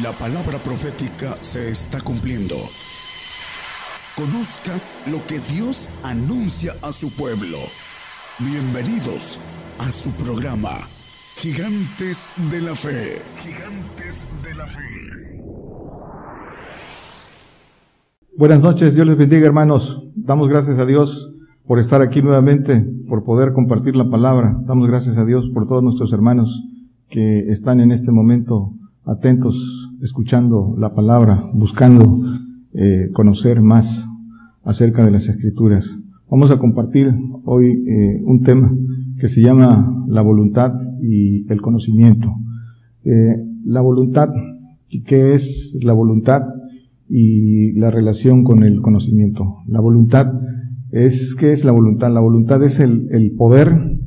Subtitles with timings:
[0.00, 2.54] La palabra profética se está cumpliendo.
[4.16, 4.72] Conozca
[5.10, 7.58] lo que Dios anuncia a su pueblo.
[8.38, 9.38] Bienvenidos
[9.78, 10.88] a su programa,
[11.36, 13.20] Gigantes de la Fe.
[13.36, 14.80] Gigantes de la Fe.
[18.38, 20.08] Buenas noches, Dios les bendiga hermanos.
[20.16, 21.34] Damos gracias a Dios
[21.66, 24.56] por estar aquí nuevamente, por poder compartir la palabra.
[24.64, 26.64] Damos gracias a Dios por todos nuestros hermanos
[27.10, 28.72] que están en este momento
[29.04, 32.20] atentos, escuchando la palabra, buscando
[32.74, 34.08] eh, conocer más
[34.64, 35.88] acerca de las escrituras.
[36.28, 38.74] Vamos a compartir hoy eh, un tema
[39.18, 42.32] que se llama la voluntad y el conocimiento.
[43.04, 44.30] Eh, la voluntad,
[45.06, 46.42] ¿qué es la voluntad
[47.08, 49.58] y la relación con el conocimiento?
[49.68, 50.32] La voluntad
[50.90, 52.12] es, ¿qué es la voluntad?
[52.12, 54.00] La voluntad es el, el poder,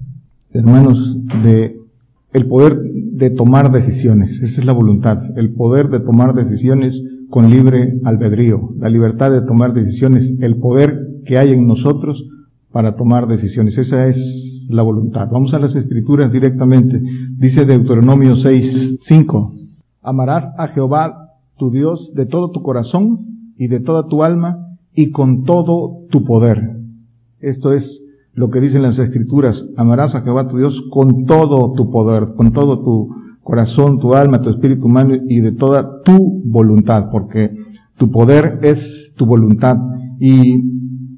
[0.52, 1.78] hermanos, de,
[2.34, 2.82] el poder
[3.16, 4.42] de tomar decisiones.
[4.42, 9.42] Esa es la voluntad, el poder de tomar decisiones con libre albedrío, la libertad de
[9.42, 12.28] tomar decisiones, el poder que hay en nosotros
[12.72, 13.78] para tomar decisiones.
[13.78, 15.30] Esa es la voluntad.
[15.32, 17.02] Vamos a las escrituras directamente.
[17.38, 19.54] Dice Deuteronomio 6, 5.
[20.02, 25.12] Amarás a Jehová tu Dios de todo tu corazón y de toda tu alma y
[25.12, 26.82] con todo tu poder.
[27.40, 28.02] Esto es
[28.36, 32.52] lo que dicen las escrituras, amarás a Jehová tu Dios con todo tu poder, con
[32.52, 33.10] todo tu
[33.42, 37.56] corazón, tu alma, tu espíritu humano y de toda tu voluntad, porque
[37.98, 39.78] tu poder es tu voluntad
[40.20, 40.62] y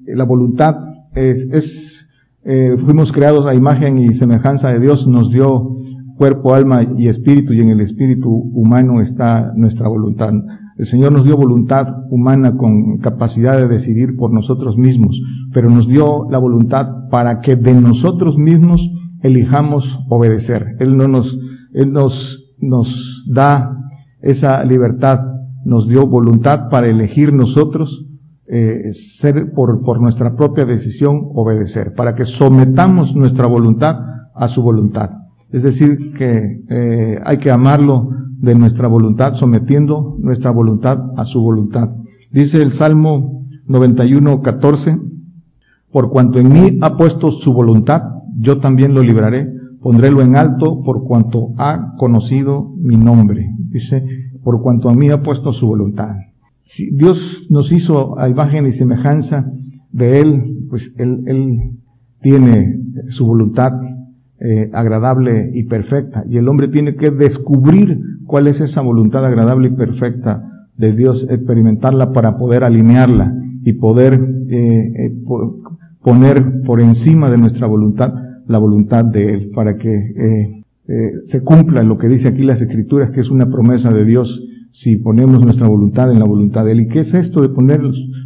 [0.06, 0.76] la voluntad
[1.16, 2.08] es, es
[2.44, 5.76] eh, fuimos creados a imagen y semejanza de Dios, nos dio
[6.18, 10.34] cuerpo, alma y espíritu y en el espíritu humano está nuestra voluntad.
[10.78, 15.20] El Señor nos dio voluntad humana con capacidad de decidir por nosotros mismos,
[15.52, 20.76] pero nos dio la voluntad para que de nosotros mismos elijamos obedecer.
[20.80, 21.40] Él no nos,
[21.74, 23.76] Él nos, nos da
[24.22, 25.22] esa libertad,
[25.66, 28.06] nos dio voluntad para elegir nosotros
[28.50, 34.00] eh, ser por, por nuestra propia decisión obedecer, para que sometamos nuestra voluntad
[34.36, 35.10] a su voluntad.
[35.52, 38.10] Es decir, que eh, hay que amarlo
[38.40, 41.90] de nuestra voluntad, sometiendo nuestra voluntad a su voluntad.
[42.32, 45.00] Dice el Salmo 91, 14,
[45.92, 48.04] por cuanto en mí ha puesto su voluntad,
[48.38, 53.50] yo también lo libraré, pondrélo en alto por cuanto ha conocido mi nombre.
[53.58, 54.06] Dice,
[54.44, 56.16] por cuanto a mí ha puesto su voluntad.
[56.62, 59.50] Si Dios nos hizo a imagen y semejanza
[59.92, 61.80] de Él, pues Él, él
[62.22, 63.72] tiene su voluntad
[64.40, 66.24] eh, agradable y perfecta.
[66.30, 71.28] Y el hombre tiene que descubrir cuál es esa voluntad agradable y perfecta de Dios,
[71.30, 73.34] experimentarla para poder alinearla
[73.64, 74.14] y poder
[74.50, 75.14] eh, eh
[76.04, 78.14] poner por encima de nuestra voluntad
[78.48, 80.64] la voluntad de Él, para que
[81.26, 84.42] se cumpla lo que dice aquí las Escrituras, que es una promesa de Dios
[84.78, 86.82] si ponemos nuestra voluntad en la voluntad de Él.
[86.82, 87.82] ¿Y qué es esto de poner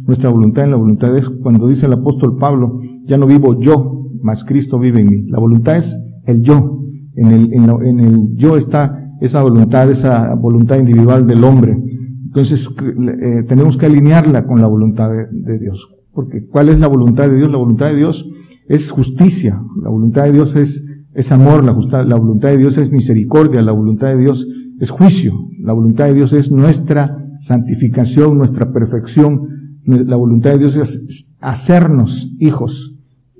[0.06, 1.22] nuestra voluntad en la voluntad de?
[1.42, 5.22] Cuando dice el apóstol Pablo, ya no vivo yo, mas Cristo vive en mí.
[5.28, 6.78] La voluntad es el yo.
[7.14, 11.76] En el, en, yo está esa voluntad, esa voluntad individual del hombre.
[12.24, 15.86] Entonces eh, tenemos que alinearla con la voluntad de, Dios.
[16.12, 17.50] Porque ¿cuál es la voluntad de Dios?
[17.50, 18.26] La voluntad de Dios
[18.68, 20.82] es justicia, la voluntad de Dios es,
[21.14, 24.46] es amor, la, la voluntad de Dios es misericordia, la voluntad de Dios
[24.80, 29.48] es juicio, la voluntad de Dios es nuestra santificación, nuestra perfección,
[29.84, 32.91] la voluntad de Dios es hacernos hijos,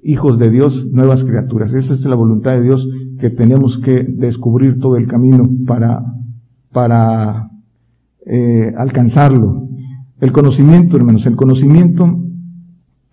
[0.02, 1.72] hijos de Dios, nuevas criaturas.
[1.74, 6.04] Esa es la voluntad de Dios que tenemos que descubrir todo el camino para,
[6.72, 7.50] para
[8.26, 9.68] eh, alcanzarlo.
[10.20, 12.20] El conocimiento, hermanos, el conocimiento,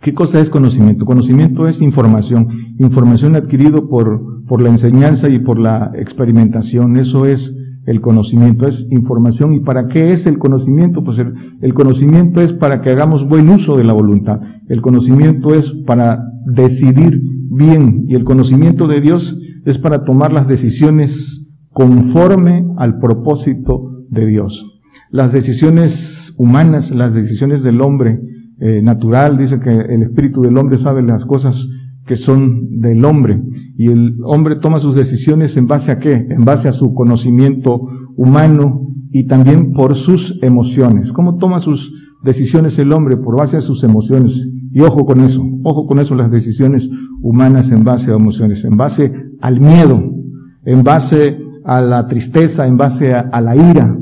[0.02, 1.06] ¿qué cosa es conocimiento?
[1.06, 2.48] Conocimiento es información,
[2.80, 6.98] información adquirido por, por la enseñanza y por la experimentación.
[6.98, 7.54] Eso es
[7.86, 9.54] el conocimiento, es información.
[9.54, 11.04] ¿Y para qué es el conocimiento?
[11.04, 14.42] Pues el, el, conocimiento es para que hagamos buen uso de la voluntad.
[14.68, 18.06] El conocimiento es para decidir bien.
[18.08, 24.80] Y el conocimiento de Dios es para tomar las decisiones conforme al propósito de Dios.
[25.12, 28.20] Las decisiones humanas, las decisiones del hombre
[28.60, 31.68] eh, natural, dice que el espíritu del hombre sabe las cosas
[32.06, 33.42] que son del hombre.
[33.78, 36.14] Y el hombre toma sus decisiones en base a qué?
[36.30, 41.12] En base a su conocimiento humano y también por sus emociones.
[41.12, 41.94] ¿Cómo toma sus
[42.24, 43.18] decisiones el hombre?
[43.18, 44.48] Por base a sus emociones.
[44.72, 46.88] Y ojo con eso, ojo con eso, las decisiones
[47.22, 49.12] humanas en base a emociones, en base
[49.42, 50.02] al miedo,
[50.66, 53.98] en base a la tristeza, en base a, la ira,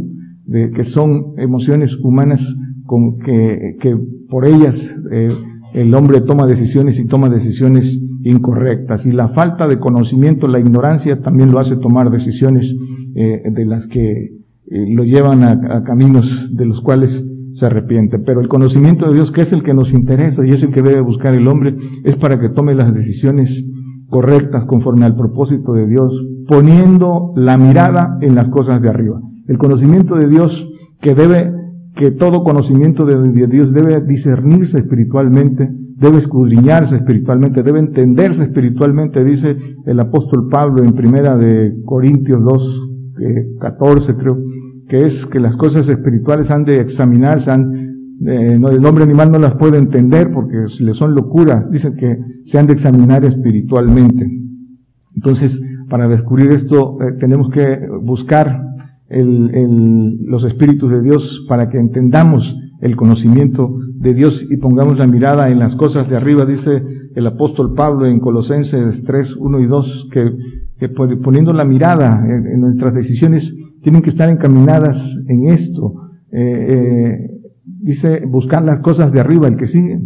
[0.46, 2.46] de, que son emociones humanas
[2.86, 3.98] con que, que
[4.30, 5.34] por ellas eh,
[5.74, 9.06] el hombre toma decisiones y toma decisiones incorrectas.
[9.06, 12.76] Y la falta de conocimiento, la ignorancia también lo hace tomar decisiones
[13.16, 14.38] eh, de las que
[14.70, 17.24] lo llevan a, caminos de los cuales
[17.58, 18.20] se arrepiente.
[18.20, 20.84] Pero el conocimiento de Dios, que es el que nos interesa y es el que
[20.84, 23.66] debe buscar el hombre, es para que tome las decisiones
[24.10, 29.20] correctas conforme al propósito de Dios, poniendo la mirada en las cosas de arriba.
[29.48, 30.70] El conocimiento de Dios
[31.02, 31.52] que debe,
[31.96, 39.58] que todo conocimiento de Dios debe discernirse espiritualmente, debe escudriñarse espiritualmente, debe entenderse espiritualmente, dice
[39.86, 42.90] el apóstol Pablo en primera de Corintios 2,
[43.60, 44.38] 14 creo,
[44.88, 49.56] que es que las cosas espirituales han de examinarse, eh, el hombre animal no las
[49.56, 54.30] puede entender porque le son locura, dicen que se han de examinar espiritualmente.
[55.16, 58.64] Entonces, para descubrir esto, eh, tenemos que buscar
[59.10, 65.08] el, los espíritus de Dios para que entendamos el conocimiento de Dios y pongamos la
[65.08, 66.84] mirada en las cosas de arriba, dice
[67.16, 70.32] el apóstol Pablo en Colosenses 3, 1 y 2, que,
[70.78, 76.10] que poniendo la mirada en, nuestras decisiones tienen que estar encaminadas en esto.
[76.32, 77.32] Eh, eh,
[77.64, 80.00] dice buscar las cosas de arriba, el que sigue.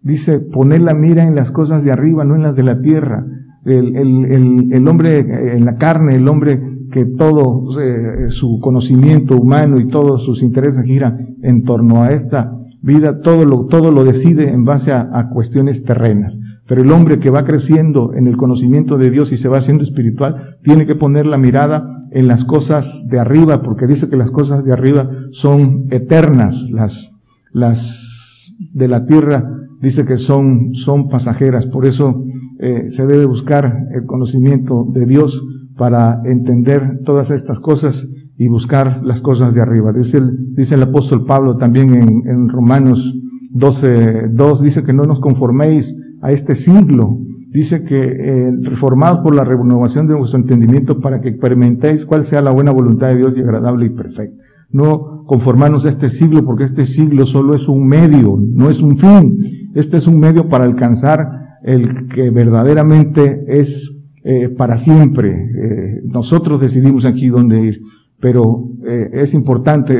[0.00, 3.24] Dice poner la mira en las cosas de arriba, no en las de la tierra.
[3.64, 5.18] El, el, el hombre
[5.54, 10.84] en la carne, el hombre que todo eh, su conocimiento humano y todos sus intereses
[10.84, 15.84] giran en torno a esta vida, todo lo, todo lo decide en base a, cuestiones
[15.84, 16.38] terrenas.
[16.68, 19.82] Pero el hombre que va creciendo en el conocimiento de Dios y se va haciendo
[19.82, 24.30] espiritual, tiene que poner la mirada en las cosas de arriba, porque dice que las
[24.30, 27.12] cosas de arriba son eternas, las,
[27.52, 29.44] las de la tierra
[29.80, 31.66] dice que son, son pasajeras.
[31.66, 32.24] Por eso
[32.58, 35.44] eh, se debe buscar el conocimiento de Dios
[35.76, 38.06] para entender todas estas cosas
[38.38, 39.92] y buscar las cosas de arriba.
[39.92, 43.18] Dice el, dice el apóstol Pablo también en, en Romanos
[43.50, 47.18] 12, 2, dice que no nos conforméis a este siglo.
[47.52, 52.40] Dice que eh, reformados por la renovación de vuestro entendimiento para que experimentéis cuál sea
[52.40, 54.42] la buena voluntad de Dios y agradable y perfecta.
[54.70, 58.96] No conformarnos a este siglo porque este siglo solo es un medio, no es un
[58.96, 59.70] fin.
[59.74, 63.92] Este es un medio para alcanzar el que verdaderamente es
[64.24, 65.30] eh, para siempre.
[65.30, 67.80] Eh, nosotros decidimos aquí dónde ir,
[68.20, 69.94] pero eh, es importante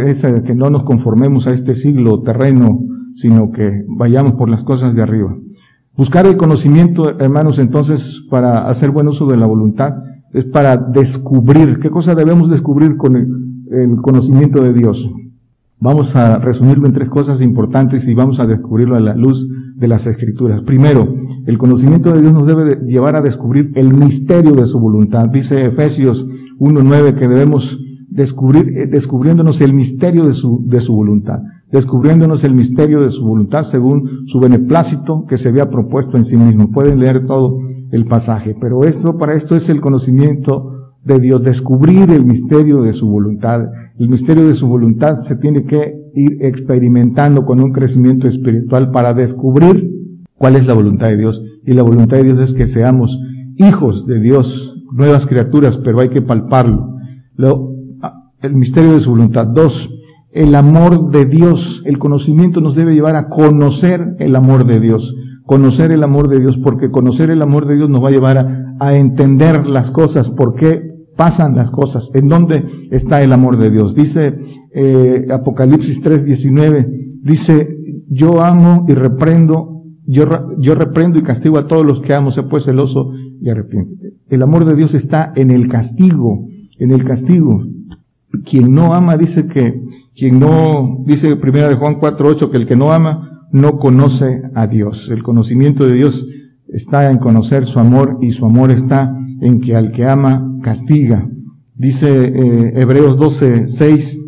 [0.45, 2.81] que no nos conformemos a este siglo terreno,
[3.17, 5.37] sino que vayamos por las cosas de arriba.
[5.97, 9.95] Buscar el conocimiento, hermanos, entonces, para hacer buen uso de la voluntad,
[10.33, 11.81] es para descubrir.
[11.81, 15.07] ¿Qué cosa debemos descubrir con el, conocimiento de Dios?
[15.79, 19.47] Vamos a resumirlo en tres cosas importantes y vamos a descubrirlo a la luz
[19.77, 20.63] de las escrituras.
[20.63, 25.29] Primero, el conocimiento de Dios nos debe llevar a descubrir el misterio de su voluntad.
[25.29, 26.27] Dice Efesios
[26.59, 27.79] 1.9 que debemos
[28.09, 31.41] descubrir, eh, descubriéndonos el misterio de su, de su voluntad,
[31.73, 36.37] descubriéndonos el misterio de su voluntad según su beneplácito que se había propuesto en sí
[36.37, 36.71] mismo.
[36.71, 37.59] Pueden leer todo
[37.91, 42.93] el pasaje, pero esto, para esto es el conocimiento de Dios, descubrir el misterio de
[42.93, 43.69] su voluntad.
[43.99, 49.15] El misterio de su voluntad se tiene que ir experimentando con un crecimiento espiritual para
[49.15, 49.91] descubrir
[50.37, 51.43] cuál es la voluntad de Dios.
[51.65, 53.19] Y la voluntad de Dios es que seamos
[53.57, 56.97] hijos de Dios, nuevas criaturas, pero hay que palparlo.
[58.01, 59.47] Ah, el misterio de su voluntad.
[59.47, 59.91] Dos,
[60.33, 61.83] el amor de Dios.
[61.85, 65.15] El conocimiento nos debe llevar a conocer el amor de Dios.
[65.45, 68.75] Conocer el amor de Dios, porque conocer el amor de Dios nos va a llevar
[68.79, 70.83] a, entender las cosas, por qué
[71.17, 73.95] pasan las cosas, en dónde está el amor de Dios.
[73.95, 74.35] Dice
[74.75, 77.77] eh, Apocalipsis 3:19, dice,
[78.09, 80.25] yo amo y reprendo, yo,
[80.59, 84.15] yo reprendo y castigo a todos los que amo, se pues celoso y arrepiéntete.
[84.29, 86.47] El amor de Dios está en el castigo,
[86.79, 87.65] en el castigo.
[88.45, 89.83] Quien no ama dice que,
[90.15, 94.67] quien no, dice primera de Juan 4:8 que el que no ama no conoce a
[94.67, 95.11] Dios.
[95.11, 96.27] El conocimiento de Dios
[96.69, 101.29] está en conocer su amor y su amor está en que al que ama castiga.
[101.75, 104.19] Dice eh, Hebreos 12, 6,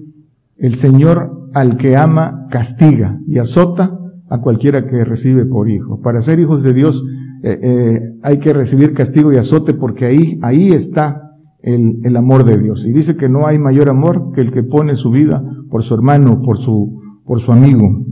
[0.59, 6.01] el Señor al que ama castiga y azota a cualquiera que recibe por hijo.
[6.01, 7.03] Para ser hijos de Dios
[7.43, 11.34] eh, eh, hay que recibir castigo y azote porque ahí, ahí está
[11.65, 12.87] el, el, amor de Dios.
[12.87, 15.95] Y dice que no hay mayor amor que el que pone su vida por su
[15.95, 18.05] hermano, por su, por su amigo.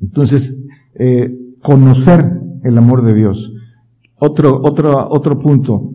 [0.00, 0.62] Entonces,
[1.62, 2.30] conocer
[2.62, 3.52] el amor de Dios.
[4.18, 5.90] Otro, otro, otro punto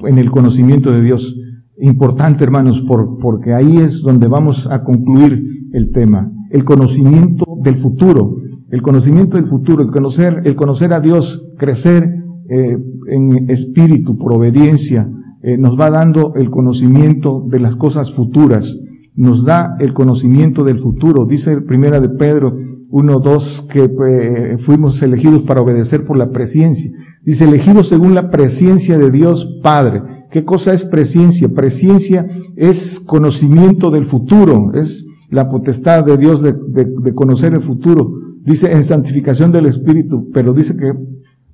[0.00, 1.36] en el conocimiento de Dios.
[1.80, 5.42] Importante, hermanos, por, porque ahí es donde vamos a concluir
[5.72, 6.30] el tema.
[6.50, 8.36] El conocimiento del futuro.
[8.70, 14.34] El conocimiento del futuro, el conocer, el conocer a Dios, crecer eh, en espíritu, por
[14.34, 15.10] obediencia,
[15.48, 18.76] eh, nos va dando el conocimiento de las cosas futuras.
[19.14, 21.24] Nos da el conocimiento del futuro.
[21.24, 22.52] Dice primera de Pedro
[22.90, 26.92] 1.2 que eh, fuimos elegidos para obedecer por la presencia.
[27.24, 30.02] Dice, elegidos según la presencia de Dios Padre.
[30.30, 31.48] ¿Qué cosa es presencia?
[31.48, 38.12] Presencia es conocimiento del futuro, es la potestad de Dios de, de conocer el futuro.
[38.44, 40.92] Dice en santificación del Espíritu, pero dice que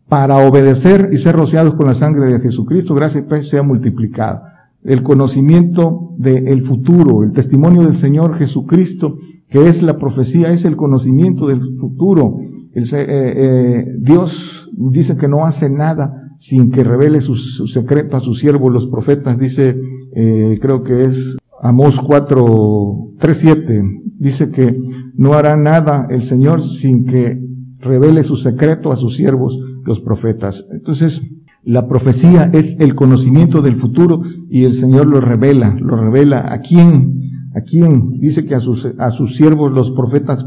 [0.08, 4.70] para obedecer y ser rociados con la sangre de Jesucristo, gracia y sea multiplicada.
[4.82, 9.18] El conocimiento del futuro, el testimonio del Señor Jesucristo,
[9.48, 12.38] que es la profecía, es el conocimiento del futuro.
[12.74, 18.40] Eh, eh, Dios dice que no hace nada sin que revele su, secreto a sus
[18.40, 19.80] siervos, los profetas, dice,
[20.14, 23.82] eh, creo que es Amós 4, 3, 7,
[24.18, 24.76] dice que
[25.14, 27.40] no hará nada el Señor sin que
[27.78, 30.66] revele su secreto a sus siervos, los profetas.
[30.70, 31.22] Entonces,
[31.62, 36.60] la profecía es el conocimiento del futuro y el Señor lo revela, lo revela a
[36.60, 40.44] quién, a quién, dice que a sus, a sus siervos los profetas,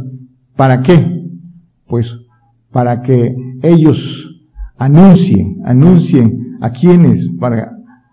[0.56, 1.26] ¿para qué?
[1.88, 2.20] Pues
[2.72, 4.44] para que ellos
[4.78, 7.72] anuncien, anuncien a quienes, para,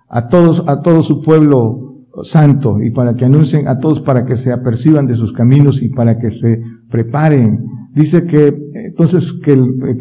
[0.08, 4.36] a todos, a todo su pueblo santo y para que anuncien a todos para que
[4.36, 8.56] se aperciban de sus caminos y para que se preparen Dice que
[8.96, 9.56] entonces que,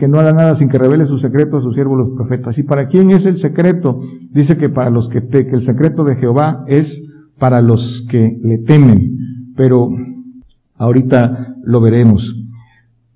[0.08, 2.60] no hará nada sin que revele su secreto a sus siervos los profetas.
[2.60, 4.02] ¿Y para quién es el secreto?
[4.30, 7.04] Dice que para los que, que el secreto de Jehová es
[7.40, 9.18] para los que le temen.
[9.58, 9.90] Pero
[10.76, 12.40] ahorita lo veremos.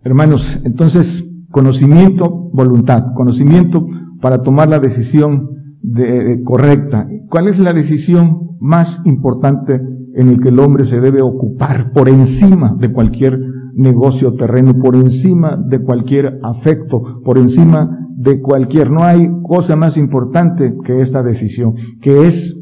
[0.04, 3.86] Hermanos, entonces conocimiento, voluntad, conocimiento
[4.20, 5.52] para tomar la decisión
[5.84, 7.08] de, correcta.
[7.30, 9.80] ¿Cuál es la decisión más importante
[10.16, 13.40] en el que el hombre se debe ocupar por encima de cualquier
[13.78, 18.92] negocio terreno, por encima de cualquier afecto, por encima de cualquier.
[18.92, 22.60] No hay cosa más importante que esta decisión, que es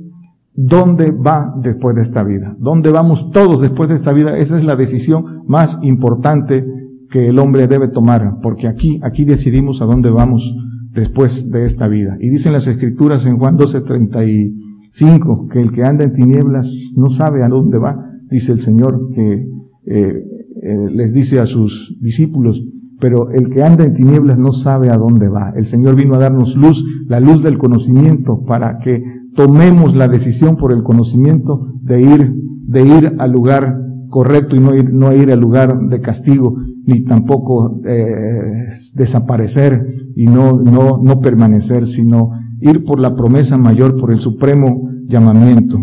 [0.53, 4.37] dónde va después de esta vida, dónde vamos todos después de esta vida.
[4.37, 6.65] Esa es la decisión más importante
[7.09, 10.53] que el hombre debe tomar, porque aquí, aquí decidimos a dónde vamos
[10.93, 12.17] después de esta vida.
[12.19, 17.43] Y dicen las escrituras en Juan 12:35 que el que anda en tinieblas no sabe
[17.43, 19.45] a dónde va, dice el Señor que
[19.87, 20.23] eh,
[20.65, 22.59] eh, les dice a sus discípulos,
[22.99, 25.53] pero el que anda en tinieblas no sabe a dónde va.
[25.55, 29.03] El Señor vino a darnos luz, la luz del conocimiento, para que
[29.35, 32.33] tomemos la decisión por el conocimiento de ir,
[32.65, 33.79] de ir al lugar
[34.09, 40.25] correcto y no ir, no ir al lugar de castigo, ni tampoco eh, desaparecer y
[40.25, 45.79] no, no, no permanecer, sino ir por la promesa mayor, por el supremo llamamiento.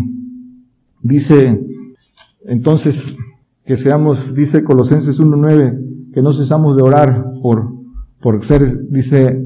[1.01, 1.61] Dice,
[2.47, 3.15] entonces,
[3.65, 7.71] que seamos, dice Colosenses 1.9, que no cesamos de orar por,
[8.21, 9.41] por ser, dice,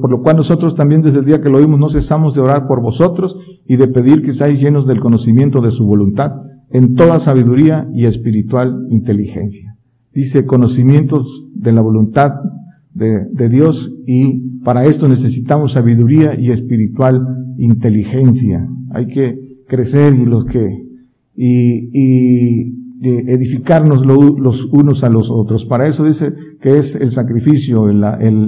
[0.00, 2.66] por lo cual nosotros también desde el día que lo oímos no cesamos de orar
[2.66, 6.32] por vosotros y de pedir que seáis llenos del conocimiento de su voluntad
[6.70, 9.76] en toda sabiduría y espiritual inteligencia.
[10.12, 12.32] Dice conocimientos de la voluntad
[12.92, 17.22] de, de Dios y para esto necesitamos sabiduría y espiritual
[17.58, 18.68] inteligencia.
[18.90, 20.66] Hay que crecer y los que,
[21.36, 25.64] y, y edificarnos los unos a los otros.
[25.66, 28.04] Para eso dice que es el sacrificio, el,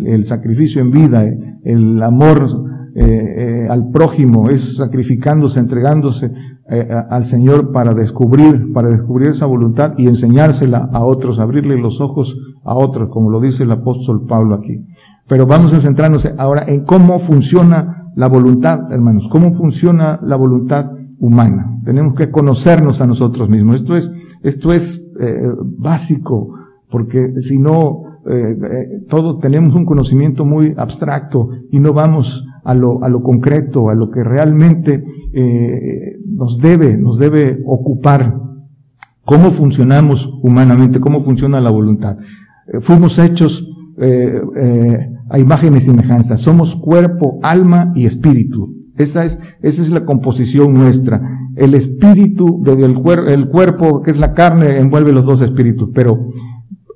[0.06, 1.24] el, sacrificio en vida,
[1.64, 2.48] el amor
[2.94, 6.32] eh, eh, al prójimo, es sacrificándose, entregándose
[6.68, 12.00] eh, al Señor para descubrir, para descubrir esa voluntad y enseñársela a otros, abrirle los
[12.00, 14.84] ojos a otros, como lo dice el apóstol Pablo aquí.
[15.28, 20.90] Pero vamos a centrarnos ahora en cómo funciona la voluntad, hermanos, cómo funciona la voluntad
[21.20, 21.80] humana.
[21.84, 23.76] Tenemos que conocernos a nosotros mismos.
[23.76, 26.54] Esto es esto es eh, básico,
[26.90, 32.74] porque si no, eh, eh, todos tenemos un conocimiento muy abstracto y no vamos a
[32.74, 35.04] lo, a lo concreto, a lo que realmente
[36.26, 38.34] nos debe, nos debe ocupar.
[39.24, 41.00] ¿Cómo funcionamos humanamente?
[41.00, 42.18] ¿Cómo funciona la voluntad?
[42.82, 43.68] fuimos hechos
[45.28, 46.36] a imagen y semejanza.
[46.36, 48.79] Somos cuerpo, alma y espíritu.
[49.00, 51.22] Esa es, esa es la composición nuestra.
[51.56, 52.84] El espíritu del
[53.28, 55.88] el cuerpo, que es la carne, envuelve los dos espíritus.
[55.94, 56.32] Pero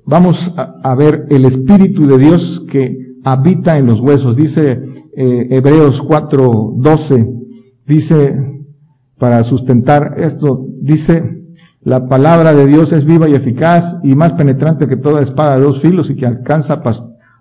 [0.05, 4.35] vamos a, ver el espíritu de Dios que habita en los huesos.
[4.35, 4.83] Dice
[5.17, 7.27] eh, Hebreos 4:12,
[7.87, 8.61] dice,
[9.17, 11.41] para sustentar esto, dice,
[11.81, 15.63] la palabra de Dios es viva y eficaz y más penetrante que toda espada de
[15.63, 16.83] dos filos y que alcanza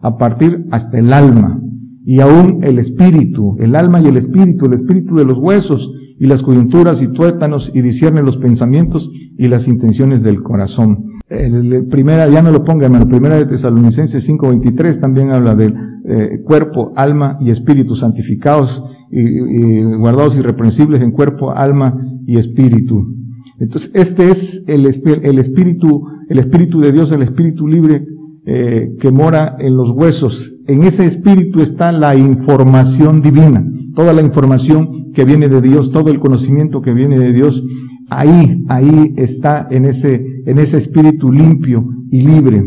[0.00, 1.60] a partir hasta el alma
[2.04, 6.26] y aún el espíritu, el alma y el espíritu, el espíritu de los huesos y
[6.26, 11.06] las coyunturas y tuétanos y discierne los pensamientos y las intenciones del corazón.
[11.28, 15.74] El, primera, ya no lo ponga hermano, primera de Tesalonicenses 5.23 también habla del
[16.06, 21.96] eh, cuerpo, alma y espíritu santificados y, guardados irreprensibles en cuerpo, alma
[22.26, 23.14] y espíritu.
[23.58, 28.04] Entonces, este es el, el espíritu, el espíritu de Dios, el espíritu libre
[28.44, 30.53] eh, que mora en los huesos.
[30.66, 36.10] En ese espíritu está la información divina, toda la información que viene de Dios, todo
[36.10, 37.62] el conocimiento que viene de Dios.
[38.08, 42.64] Ahí, ahí está en ese, en ese espíritu limpio y libre.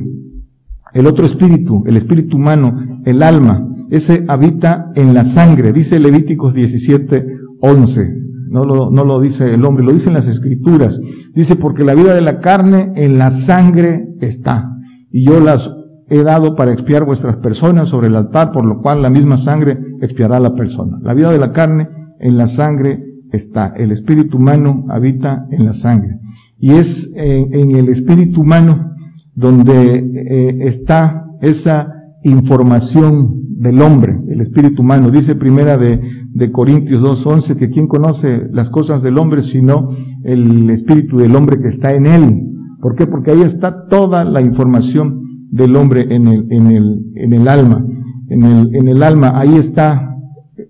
[0.94, 6.54] El otro espíritu, el espíritu humano, el alma, ese habita en la sangre, dice Levíticos
[6.54, 7.26] 17,
[7.62, 8.14] 11.
[8.50, 11.00] No lo, no lo dice el hombre, lo dicen las escrituras.
[11.34, 14.72] Dice, porque la vida de la carne en la sangre está.
[15.12, 15.70] Y yo las
[16.10, 19.78] he dado para expiar vuestras personas sobre el altar, por lo cual la misma sangre
[20.02, 21.00] expiará a la persona.
[21.02, 23.74] La vida de la carne en la sangre está.
[23.76, 26.20] El espíritu humano habita en la sangre.
[26.60, 28.94] Y es en, el espíritu humano
[29.36, 35.12] donde eh, está esa información del hombre, el espíritu humano.
[35.12, 36.00] Dice primera de,
[36.34, 39.90] de Corintios 2.11 que quien conoce las cosas del hombre sino
[40.24, 42.44] el espíritu del hombre que está en él.
[42.82, 43.08] ¿Por qué?
[43.08, 45.27] Porque ahí está toda la información
[45.58, 47.86] del hombre en el, en el, en el alma.
[48.30, 50.16] En el, en el alma, ahí está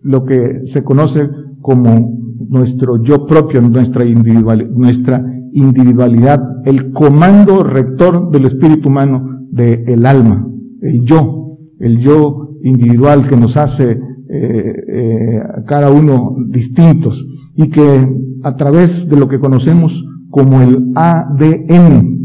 [0.01, 1.29] lo que se conoce
[1.61, 2.17] como
[2.49, 10.47] nuestro yo propio, nuestra, individual, nuestra individualidad, el comando rector del espíritu humano del alma,
[10.81, 13.91] el yo, el yo individual que nos hace
[14.29, 17.25] eh, eh, cada uno distintos
[17.55, 18.07] y que
[18.43, 22.17] a través de lo que conocemos como el ADN,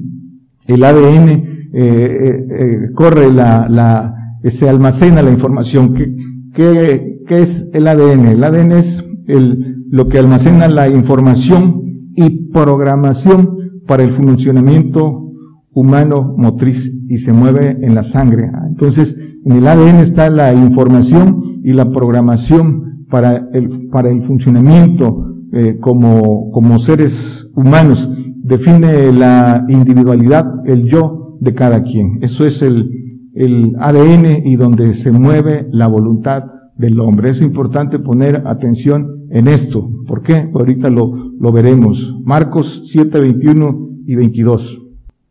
[0.67, 4.15] el ADN eh, eh, corre la, la,
[4.45, 5.95] se almacena la información.
[5.95, 6.15] ¿Qué,
[6.55, 8.27] qué, qué es el ADN?
[8.27, 11.83] El ADN es el, lo que almacena la información
[12.15, 15.33] y programación para el funcionamiento
[15.73, 18.51] humano motriz y se mueve en la sangre.
[18.69, 25.33] Entonces, en el ADN está la información y la programación para el, para el funcionamiento
[25.53, 28.09] eh, como, como seres humanos.
[28.43, 32.19] Define la individualidad, el yo de cada quien.
[32.23, 32.89] Eso es el,
[33.35, 36.45] el ADN y donde se mueve la voluntad
[36.77, 37.31] del hombre.
[37.31, 39.91] Es importante poner atención en esto.
[40.07, 40.49] ¿Por qué?
[40.55, 42.17] Ahorita lo, lo veremos.
[42.25, 44.83] Marcos 7, 21 y 22.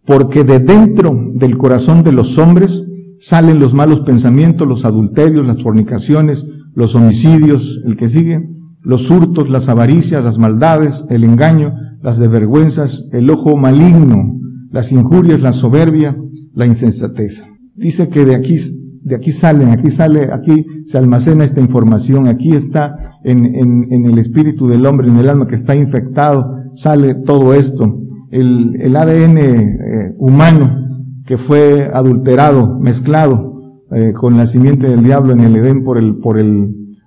[0.05, 2.83] Porque de dentro del corazón de los hombres
[3.19, 8.49] salen los malos pensamientos, los adulterios, las fornicaciones, los homicidios, el que sigue,
[8.81, 14.40] los hurtos, las avaricias, las maldades, el engaño, las desvergüenzas, el ojo maligno,
[14.71, 16.17] las injurias, la soberbia,
[16.53, 17.45] la insensatez.
[17.75, 18.57] Dice que de aquí,
[19.03, 24.17] de aquí salen, aquí sale, aquí se almacena esta información, aquí está en, en, el
[24.17, 27.99] espíritu del hombre, en el alma que está infectado, sale todo esto.
[28.31, 30.81] El, el ADN eh, humano
[31.25, 33.51] que fue adulterado, mezclado
[33.91, 36.97] eh, con la simiente del diablo en el Edén por el, por el,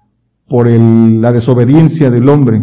[0.49, 2.63] por el, la desobediencia del hombre.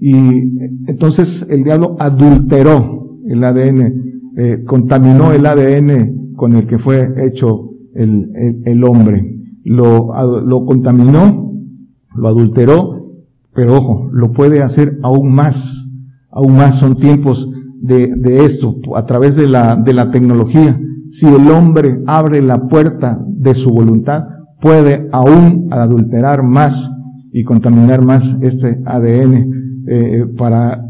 [0.00, 4.09] Y entonces el diablo adulteró el ADN,
[4.42, 8.30] eh, contaminó el ADN con el que fue hecho el,
[8.64, 9.36] el, hombre.
[9.64, 11.52] Lo, lo contaminó,
[12.14, 13.12] lo adulteró,
[13.54, 15.86] pero ojo, lo puede hacer aún más,
[16.30, 16.76] aún más.
[16.76, 17.50] Son tiempos
[17.82, 20.80] de, de esto, a través de la, de la tecnología.
[21.10, 24.24] Si el hombre abre la puerta de su voluntad,
[24.62, 26.90] puede aún adulterar más
[27.30, 30.82] y contaminar más este ADN eh, para,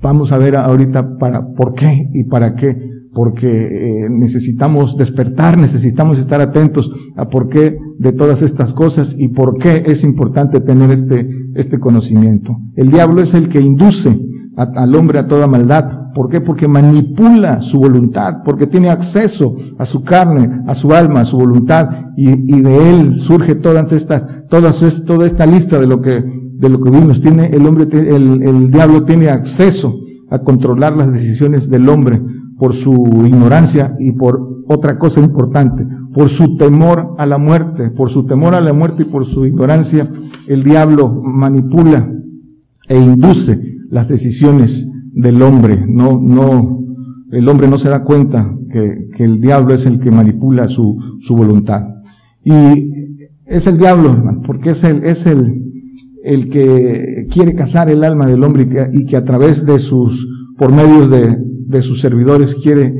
[0.00, 6.18] vamos a ver ahorita para, por qué y para qué, porque eh, necesitamos despertar, necesitamos
[6.18, 10.90] estar atentos a por qué de todas estas cosas y por qué es importante tener
[10.90, 12.56] este, este conocimiento.
[12.74, 14.18] El diablo es el que induce
[14.56, 16.12] al hombre a toda maldad.
[16.14, 16.40] ¿Por qué?
[16.40, 21.38] Porque manipula su voluntad, porque tiene acceso a su carne, a su alma, a su
[21.38, 26.68] voluntad, y, de él surge todas estas, todas, toda esta lista de lo que, de
[26.68, 27.20] lo que vimos.
[27.22, 29.98] Tiene, el hombre, el, el diablo tiene acceso
[30.30, 32.20] a controlar las decisiones del hombre
[32.62, 32.92] por su
[33.26, 38.54] ignorancia y por otra cosa importante, por su temor a la muerte, por su temor
[38.54, 40.08] a la muerte y por su ignorancia,
[40.46, 42.08] el diablo manipula
[42.88, 45.84] e induce las decisiones del hombre.
[45.88, 46.84] No, no,
[47.32, 50.96] el hombre no se da cuenta que, que el diablo es el que manipula su,
[51.20, 51.82] su voluntad.
[52.44, 52.92] Y
[53.44, 55.64] es el diablo, hermano, porque es el, es el,
[56.22, 59.80] el que quiere cazar el alma del hombre y que, y que a través de
[59.80, 62.94] sus, por medio de, de sus servidores quiere,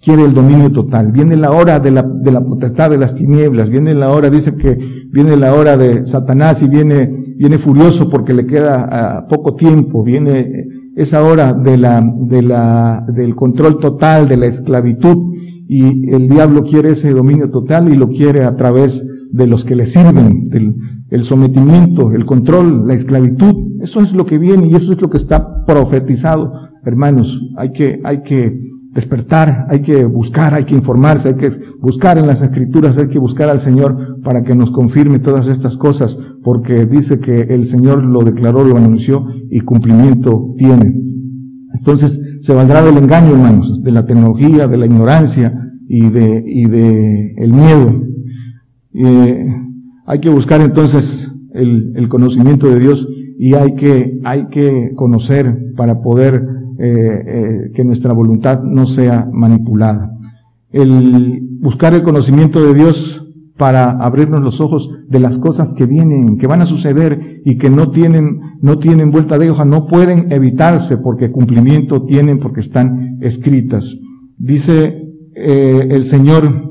[0.00, 1.12] quiere el dominio total.
[1.12, 4.54] Viene la hora de la, de la potestad de las tinieblas, viene la hora, dice
[4.56, 4.78] que
[5.10, 10.66] viene la hora de Satanás y viene viene furioso porque le queda poco tiempo, viene
[10.96, 15.16] esa hora de la, de la, del control total, de la esclavitud,
[15.68, 19.00] y el diablo quiere ese dominio total y lo quiere a través
[19.32, 20.74] de los que le sirven, del
[21.10, 23.80] el sometimiento, el control, la esclavitud.
[23.80, 26.52] Eso es lo que viene y eso es lo que está profetizado.
[26.84, 28.60] Hermanos, hay que, hay que
[28.92, 31.50] despertar, hay que buscar, hay que informarse, hay que
[31.80, 35.76] buscar en las escrituras, hay que buscar al Señor para que nos confirme todas estas
[35.76, 40.94] cosas, porque dice que el Señor lo declaró, lo anunció y cumplimiento tiene.
[41.78, 45.52] Entonces, se valdrá del engaño, hermanos, de la tecnología, de la ignorancia
[45.88, 48.02] y de, y de el miedo.
[48.94, 49.46] Eh,
[50.06, 53.06] hay que buscar entonces el, el, conocimiento de Dios
[53.38, 56.42] y hay que, hay que conocer para poder
[56.80, 60.12] eh, eh, que nuestra voluntad no sea manipulada.
[60.70, 63.27] El buscar el conocimiento de Dios
[63.58, 67.68] para abrirnos los ojos de las cosas que vienen, que van a suceder y que
[67.68, 73.18] no tienen, no tienen vuelta de hoja, no pueden evitarse porque cumplimiento tienen porque están
[73.20, 73.96] escritas.
[74.38, 75.02] Dice
[75.34, 76.68] eh, el Señor,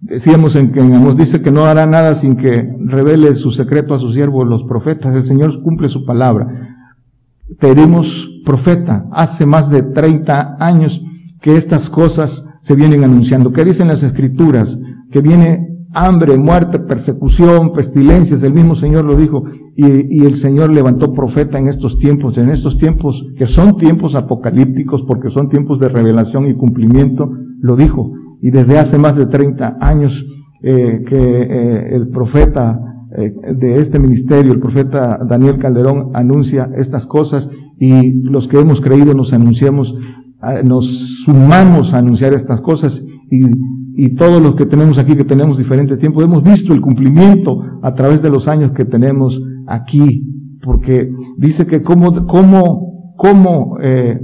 [0.00, 3.98] decíamos en que nos dice que no hará nada sin que revele su secreto a
[3.98, 5.14] sus siervos los profetas.
[5.14, 6.74] El Señor cumple su palabra
[7.58, 9.06] tenemos profeta.
[9.12, 11.02] Hace más de 30 años
[11.40, 13.52] que estas cosas se vienen anunciando.
[13.52, 14.76] ¿Qué dicen las escrituras?
[15.12, 18.42] Que viene hambre, muerte, persecución, pestilencias.
[18.42, 19.44] El mismo Señor lo dijo.
[19.76, 19.86] Y,
[20.18, 25.04] y, el Señor levantó profeta en estos tiempos, en estos tiempos que son tiempos apocalípticos
[25.04, 28.12] porque son tiempos de revelación y cumplimiento, lo dijo.
[28.42, 30.24] Y desde hace más de 30 años
[30.62, 32.80] eh, que eh, el profeta
[33.16, 37.48] eh, de este ministerio, el profeta Daniel Calderón anuncia estas cosas
[37.78, 39.94] y los que hemos creído nos anunciamos,
[40.64, 40.86] nos
[41.24, 43.44] sumamos a anunciar estas cosas y,
[43.96, 47.94] y todos los que tenemos aquí, que tenemos diferente tiempo, hemos visto el cumplimiento a
[47.94, 50.24] través de los años que tenemos aquí,
[50.62, 54.20] porque dice que cómo, cómo, cómo eh,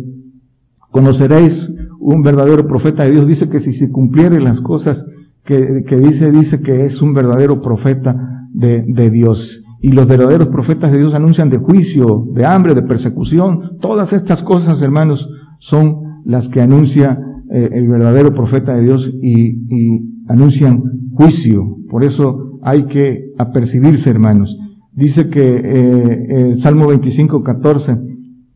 [0.91, 5.07] conoceréis un verdadero profeta de Dios, dice que si se cumplieren las cosas
[5.45, 9.63] que, que dice, dice que es un verdadero profeta de, de Dios.
[9.83, 13.79] Y los verdaderos profetas de Dios anuncian de juicio, de hambre, de persecución.
[13.81, 17.19] Todas estas cosas, hermanos, son las que anuncia
[17.51, 21.77] eh, el verdadero profeta de Dios y, y, anuncian juicio.
[21.91, 24.57] Por eso hay que apercibirse, hermanos.
[24.93, 27.99] Dice que eh, Salmo 25, 14,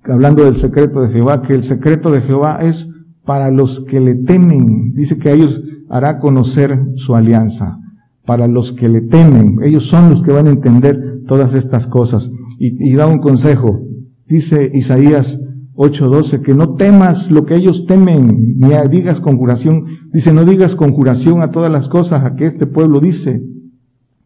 [0.05, 2.89] hablando del secreto de Jehová, que el secreto de Jehová es
[3.25, 4.93] para los que le temen.
[4.95, 7.79] Dice que a ellos hará conocer su alianza
[8.27, 9.59] para los que le temen.
[9.63, 12.31] Ellos son los que van a entender todas estas cosas.
[12.59, 13.81] Y, da un consejo.
[14.27, 15.39] Dice Isaías
[15.77, 19.85] 8:12 que no temas lo que ellos temen, ni digas conjuración.
[20.13, 23.43] Dice, no digas conjuración a todas las cosas a que este pueblo dice.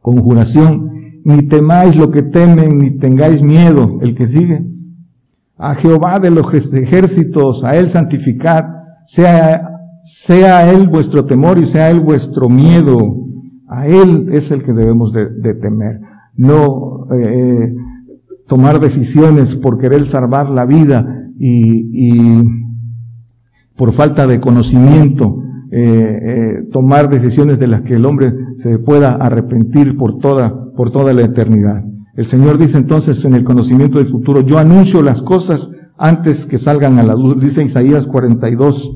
[0.01, 0.91] Conjuración.
[1.25, 3.99] Ni temáis lo que temen, ni tengáis miedo.
[4.03, 4.65] El que sigue.
[5.57, 8.65] A Jehová de los ejércitos, a él santificad.
[9.07, 9.69] Sea,
[10.05, 13.29] sea él vuestro temor y sea él vuestro miedo
[13.69, 16.01] a Él es el que debemos de, temer.
[16.35, 17.75] No eh,
[18.47, 22.42] tomar decisiones por querer salvar la vida y,
[23.77, 29.12] por falta de conocimiento eh, eh, tomar decisiones de las que el hombre se pueda
[29.12, 31.85] arrepentir por toda, por toda la eternidad.
[32.16, 36.59] El Señor dice entonces en el conocimiento del futuro, yo anuncio las cosas antes que
[36.59, 37.40] salgan a la luz.
[37.40, 38.90] Dice Isaías 42,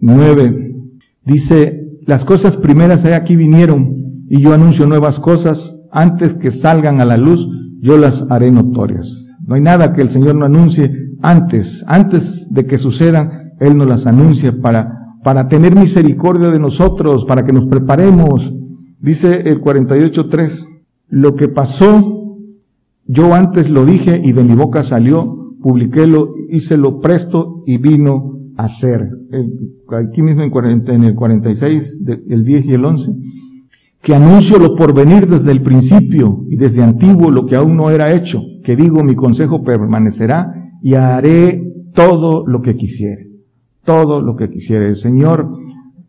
[0.00, 0.76] 9.
[1.24, 3.94] Dice, las cosas primeras de aquí vinieron
[4.28, 7.48] y yo anuncio nuevas cosas, antes que salgan a la luz,
[7.80, 9.08] yo las haré notorias.
[9.46, 13.86] No hay nada que el Señor no anuncie antes, antes de que sucedan, Él nos
[13.86, 18.52] las anuncia para, para tener misericordia de nosotros, para que nos preparemos.
[19.00, 20.66] Dice el 48.3,
[21.08, 22.36] lo que pasó,
[23.06, 26.34] yo antes lo dije y de mi boca salió, publiquélo,
[26.76, 29.10] lo presto y vino a ser.
[29.92, 33.12] Aquí mismo en, el 46, el 10 y el 11
[34.02, 37.90] que anuncio lo por venir desde el principio y desde antiguo lo que aún no
[37.90, 41.62] era hecho, que digo mi consejo permanecerá y haré
[41.94, 43.28] todo lo que quisiere,
[43.84, 44.86] todo lo que quisiere.
[44.86, 45.48] El Señor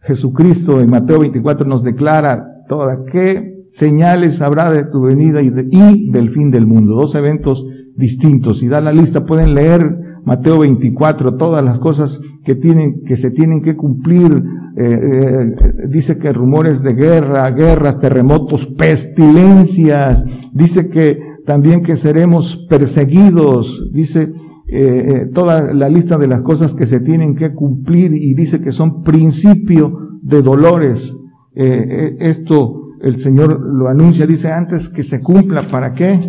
[0.02, 6.12] Jesucristo en Mateo 24 nos declara toda qué señales habrá de tu venida y, y
[6.12, 8.62] del fin del mundo, dos eventos distintos.
[8.64, 13.32] Y da la lista, pueden leer Mateo 24, todas las cosas que tienen, que se
[13.32, 14.44] tienen que cumplir
[14.78, 22.66] eh, eh, dice que rumores de guerra, guerras, terremotos, pestilencias, dice que también que seremos
[22.70, 24.32] perseguidos, dice
[24.72, 28.72] eh, toda la lista de las cosas que se tienen que cumplir y dice que
[28.72, 31.14] son principio de dolores.
[31.54, 36.20] esto el Señor lo anuncia, dice antes que se cumpla, ¿para qué?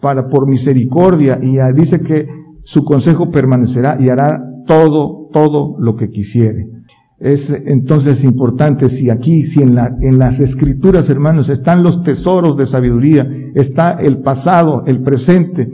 [0.00, 2.28] Para por misericordia y dice que
[2.62, 6.68] su consejo permanecerá y hará todo, todo lo que quisiere.
[7.18, 12.56] Es entonces importante si aquí, si en, la, en las escrituras, hermanos, están los tesoros
[12.56, 15.70] de sabiduría, está el pasado, el presente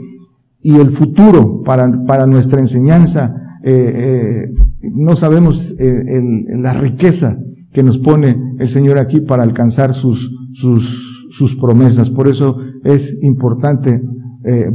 [0.63, 6.21] y el futuro para, para nuestra enseñanza, eh, eh, no sabemos eh,
[6.55, 7.37] la riqueza
[7.71, 12.09] que nos pone el Señor aquí para alcanzar sus, sus, sus promesas.
[12.09, 14.01] Por eso es importante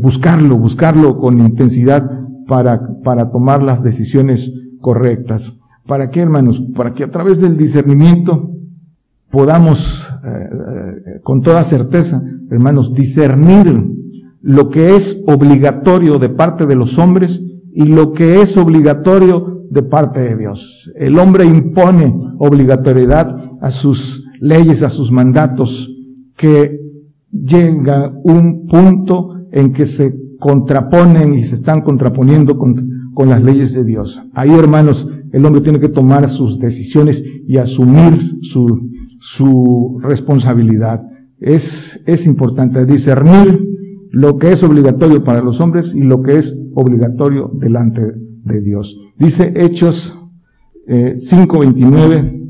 [0.00, 2.08] buscarlo, buscarlo con intensidad
[2.46, 5.52] para, para tomar las decisiones correctas.
[5.88, 6.62] ¿Para qué, hermanos?
[6.76, 8.52] Para que a través del discernimiento
[9.28, 10.08] podamos,
[11.24, 13.84] con toda certeza, hermanos, discernir
[14.40, 19.82] lo que es obligatorio de parte de los hombres y lo que es obligatorio de
[19.82, 20.90] parte de Dios.
[20.96, 25.92] El hombre impone obligatoriedad a sus leyes, a sus mandatos,
[26.36, 26.80] que
[27.30, 32.94] llega un punto en que se contraponen y se están contraponiendo con,
[33.28, 34.22] las leyes de Dios.
[34.34, 41.02] Ahí, hermanos, el hombre tiene que tomar sus decisiones y asumir su, su responsabilidad.
[41.38, 43.75] Es, es importante discernir
[44.16, 48.00] lo que es obligatorio para los hombres y lo que es obligatorio delante
[48.44, 48.98] de Dios.
[49.18, 50.18] Dice Hechos
[50.86, 52.42] 5:29, eh,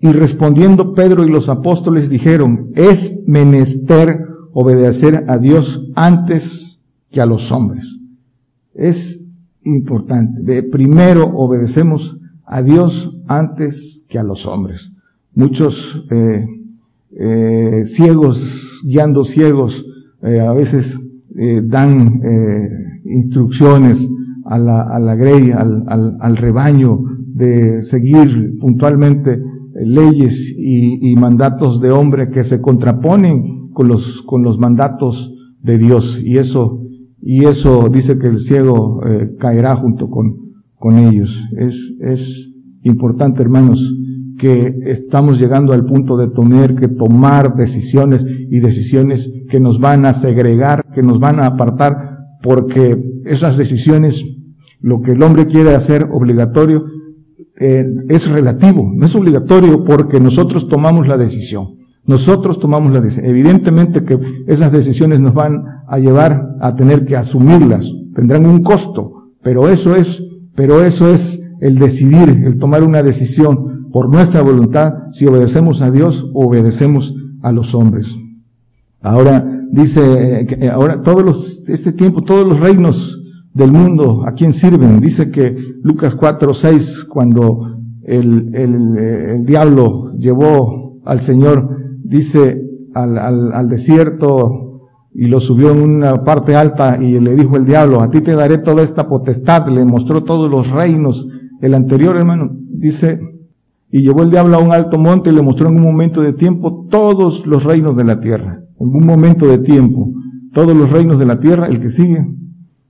[0.00, 7.26] y respondiendo Pedro y los apóstoles dijeron, es menester obedecer a Dios antes que a
[7.26, 7.86] los hombres.
[8.74, 9.24] Es
[9.62, 10.62] importante.
[10.62, 14.92] Primero obedecemos a Dios antes que a los hombres.
[15.34, 16.46] Muchos eh,
[17.12, 19.86] eh, ciegos guiando ciegos
[20.22, 20.96] eh, a veces
[21.36, 22.68] eh, dan eh,
[23.04, 23.98] instrucciones
[24.44, 27.00] a la, a la grey, al, al, al, rebaño
[27.34, 29.42] de seguir puntualmente
[29.74, 35.78] leyes y, y, mandatos de hombre que se contraponen con los, con los mandatos de
[35.78, 36.20] Dios.
[36.22, 36.82] Y eso,
[37.20, 39.00] y eso dice que el ciego
[39.38, 40.36] caerá junto con,
[40.78, 41.34] con ellos.
[41.56, 43.80] Es, es importante, hermanos,
[44.42, 50.04] que estamos llegando al punto de tener que tomar decisiones y decisiones que nos van
[50.04, 54.24] a segregar, que nos van a apartar, porque esas decisiones,
[54.80, 56.86] lo que el hombre quiere hacer obligatorio,
[57.56, 61.76] eh, es relativo, no es obligatorio porque nosotros tomamos la decisión.
[62.04, 63.26] Nosotros tomamos la decisión.
[63.26, 69.28] Evidentemente que esas decisiones nos van a llevar a tener que asumirlas, tendrán un costo,
[69.40, 70.20] pero eso es,
[70.56, 75.90] pero eso es el decidir, el tomar una decisión por nuestra voluntad si obedecemos a
[75.90, 78.06] Dios obedecemos a los hombres.
[79.00, 83.20] Ahora dice, que ahora todos los, este tiempo, todos los reinos
[83.52, 85.00] del mundo, ¿a quién sirven?
[85.00, 92.62] Dice que Lucas 4, 6, cuando el, el, el diablo llevó al Señor, dice,
[92.94, 94.80] al, al, al desierto
[95.14, 98.34] y lo subió en una parte alta y le dijo el diablo, a ti te
[98.34, 101.28] daré toda esta potestad, le mostró todos los reinos.
[101.60, 103.20] El anterior hermano dice,
[103.92, 106.32] y llevó el diablo a un alto monte y le mostró en un momento de
[106.32, 108.64] tiempo todos los reinos de la tierra.
[108.80, 110.10] En un momento de tiempo,
[110.54, 112.26] todos los reinos de la tierra, el que sigue.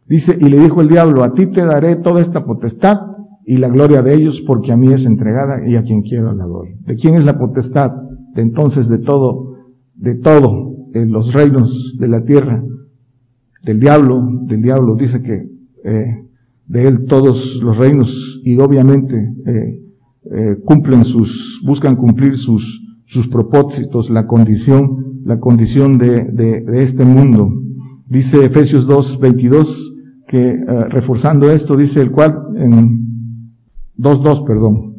[0.06, 3.00] Dice, y le dijo el diablo, a ti te daré toda esta potestad
[3.44, 6.44] y la gloria de ellos porque a mí es entregada y a quien quiero la
[6.44, 6.76] doy.
[6.86, 7.90] ¿De quién es la potestad?
[8.34, 9.56] De entonces de todo,
[9.96, 12.62] de todo, los reinos de la tierra,
[13.64, 15.48] del diablo, del diablo, dice que
[15.84, 16.28] eh,
[16.66, 19.82] de él todos los reinos y obviamente eh,
[20.30, 26.82] eh, cumplen sus, buscan cumplir sus, sus propósitos, la condición, la condición de, de, de
[26.82, 27.52] este mundo.
[28.06, 29.92] Dice Efesios 2, 22,
[30.28, 33.02] que eh, reforzando esto, dice el cual, en
[33.98, 34.94] 2.2, perdón,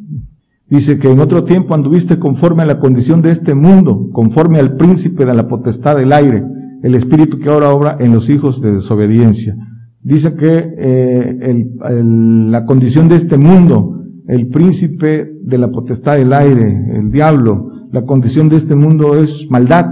[0.68, 4.76] dice que en otro tiempo anduviste conforme a la condición de este mundo, conforme al
[4.76, 6.44] príncipe de la potestad del aire,
[6.82, 9.56] el espíritu que ahora obra en los hijos de desobediencia.
[10.02, 13.93] Dice que eh, el, la condición de este mundo,
[14.26, 17.70] el príncipe de la potestad del aire, el diablo.
[17.92, 19.86] La condición de este mundo es maldad.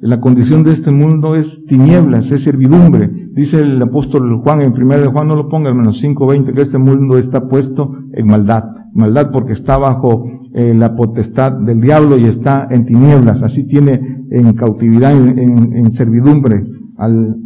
[0.00, 3.10] La condición de este mundo es tinieblas, es servidumbre.
[3.32, 6.78] Dice el apóstol Juan en primera de Juan, no lo ponga hermanos 5.20, que este
[6.78, 8.64] mundo está puesto en maldad.
[8.94, 13.42] Maldad porque está bajo eh, la potestad del diablo y está en tinieblas.
[13.42, 16.62] Así tiene en cautividad, en, en servidumbre
[16.96, 17.36] al,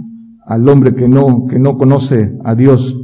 [0.47, 2.97] al hombre que no, que no conoce a Dios.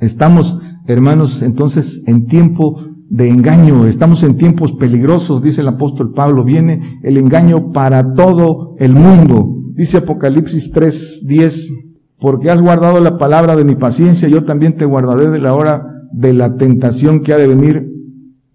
[0.00, 6.44] Estamos hermanos, entonces en tiempo de engaño, estamos en tiempos peligrosos, dice el apóstol Pablo,
[6.44, 9.50] viene el engaño para todo el mundo.
[9.74, 11.70] Dice Apocalipsis 3:10,
[12.18, 15.86] porque has guardado la palabra de mi paciencia, yo también te guardaré de la hora
[16.12, 17.88] de la tentación que ha de venir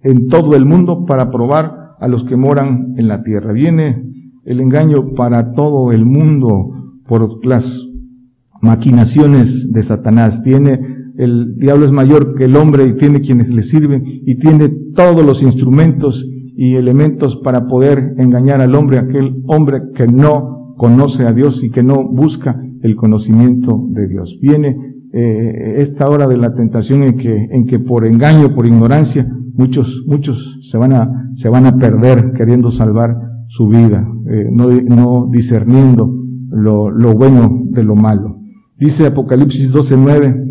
[0.02, 3.52] en todo el mundo para probar a los que moran en la tierra.
[3.52, 4.04] Viene
[4.46, 6.72] el engaño para todo el mundo
[7.06, 7.86] por las
[8.62, 10.42] maquinaciones de Satanás.
[10.44, 10.80] Tiene
[11.20, 15.26] el diablo es mayor que el hombre y tiene quienes le sirven y tiene todos
[15.26, 21.34] los instrumentos y elementos para poder engañar al hombre, aquel hombre que no conoce a
[21.34, 24.38] Dios y que no busca el conocimiento de Dios.
[24.42, 24.78] Viene
[25.12, 30.06] eh, esta hora de la tentación en que, en que por engaño, por ignorancia, muchos,
[30.08, 33.14] muchos se van a, se van a perder queriendo salvar
[33.50, 36.16] su vida, eh, no, no discerniendo
[36.50, 38.38] lo, lo bueno de lo malo.
[38.78, 40.49] Dice Apocalipsis 12:9,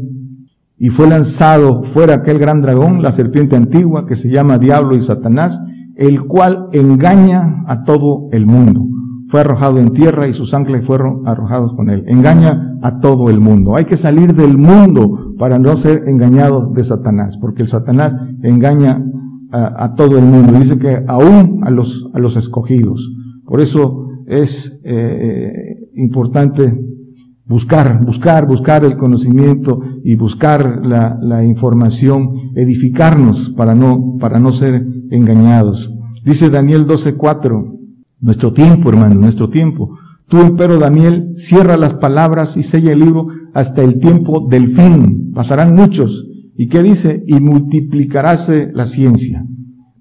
[0.79, 5.03] y fue lanzado fuera aquel gran dragón, la serpiente antigua, que se llama Diablo y
[5.03, 5.61] Satanás,
[5.97, 8.85] el cual engaña a todo el mundo.
[9.31, 12.05] Fue arrojado en tierra y sus ángeles fueron arrojados con él.
[12.07, 13.77] Engaña a todo el mundo.
[13.77, 19.05] Hay que salir del mundo para no ser engañado de Satanás, porque el Satanás engaña
[19.51, 20.59] a, todo el mundo.
[20.59, 23.07] Dice que aún a los, a los escogidos.
[23.45, 26.88] Por eso es eh, importante
[27.49, 34.53] buscar, buscar, buscar el conocimiento y buscar la, la información, edificarnos para no, para no
[34.53, 35.91] ser engañados.
[36.25, 37.79] Dice Daniel 12:4,
[38.21, 39.97] nuestro tiempo, hermano, nuestro tiempo.
[40.29, 45.33] Tú, empero Daniel, cierra las palabras y sella el libro hasta el tiempo del fin.
[45.35, 46.27] Pasarán muchos.
[46.55, 47.23] ¿Y qué dice?
[47.27, 49.43] Y multiplicaráse la ciencia.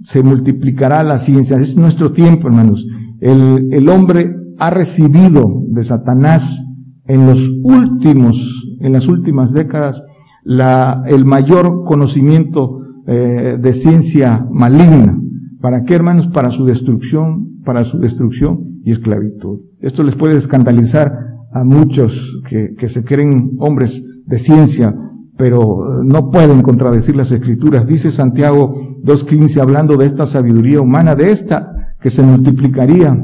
[0.04, 1.58] Se multiplicará la ciencia.
[1.58, 2.86] Es nuestro tiempo, hermanos.
[3.22, 6.60] El, el hombre ha recibido de Satanás
[7.08, 10.04] en los últimos, en las últimas décadas,
[10.44, 15.20] la, el mayor conocimiento eh, de ciencia maligna.
[15.62, 16.28] ¿Para qué, hermanos?
[16.28, 19.60] Para su destrucción, para su destrucción y esclavitud.
[19.80, 21.18] Esto les puede escandalizar
[21.52, 24.96] a muchos que, que se creen hombres de ciencia,
[25.38, 27.88] pero no pueden contradecir las escrituras.
[27.88, 33.24] Dice Santiago 2.15, hablando de esta sabiduría humana, de esta que se multiplicaría.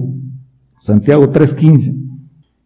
[0.80, 2.04] Santiago 3.15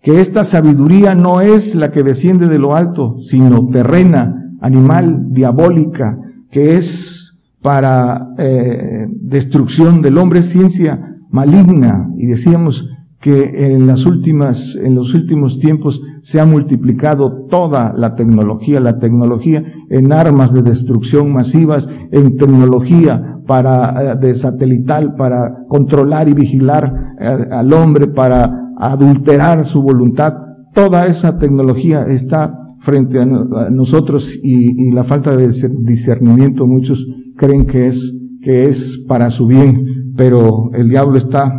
[0.02, 6.18] que esta sabiduría no es la que desciende de lo alto, sino terrena, animal, diabólica,
[6.50, 12.10] que es para eh, destrucción del hombre, ciencia maligna.
[12.18, 12.88] Y decíamos
[13.20, 19.00] que en las últimas, en los últimos tiempos se ha multiplicado toda la tecnología, la
[19.00, 26.34] tecnología en armas de destrucción masivas, en tecnología para, eh, de satelital para controlar y
[26.34, 30.34] vigilar eh, al hombre, para adulterar su voluntad.
[30.74, 37.88] Toda esa tecnología está frente a, nosotros y, la falta de discernimiento, muchos creen que
[37.88, 41.54] es, que es para su bien, pero el diablo está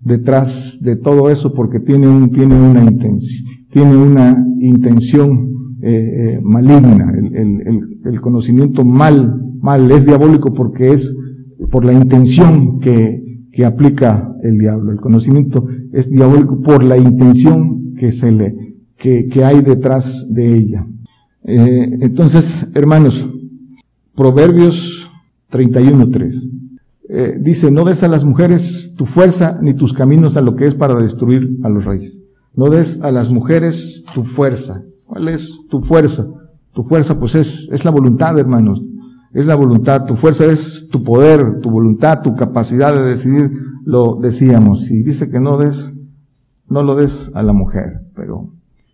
[0.00, 5.50] detrás de todo eso porque tiene, un, tiene, una, intención, tiene una intención
[5.82, 7.12] eh, eh, maligna.
[7.16, 11.16] El, el, el, conocimiento mal, mal es diabólico porque es
[11.70, 13.23] por la intención que,
[13.54, 14.90] que aplica el diablo.
[14.90, 20.56] El conocimiento es diabólico por la intención que se le, que, que hay detrás de
[20.56, 20.86] ella.
[21.44, 23.26] Eh, entonces, hermanos,
[24.16, 25.10] Proverbios
[25.50, 26.50] 31.3.
[27.08, 30.66] Eh, dice, no des a las mujeres tu fuerza ni tus caminos a lo que
[30.66, 32.20] es para destruir a los reyes.
[32.54, 34.82] No des a las mujeres tu fuerza.
[35.04, 36.26] ¿Cuál es tu fuerza?
[36.72, 38.82] Tu fuerza pues es, es la voluntad, hermanos
[39.34, 43.50] es la voluntad, tu fuerza es tu poder, tu voluntad, tu capacidad de decidir,
[43.84, 44.88] lo decíamos.
[44.90, 45.92] Y dice que no des,
[46.68, 48.50] no lo des a la mujer, pero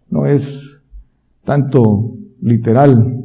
[0.09, 0.83] no es
[1.44, 3.22] tanto literal.